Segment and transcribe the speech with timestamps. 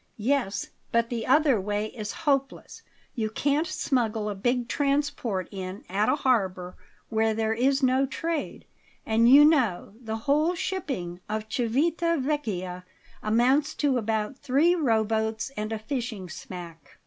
[0.17, 2.81] "Yes; but the other way is hopeless;
[3.13, 6.75] you can't smuggle a big transport in at a harbour
[7.09, 8.65] where there is no trade,
[9.05, 12.83] and you know the whole shipping of Civita Vecchia
[13.21, 16.97] amounts to about three row boats and a fishing smack.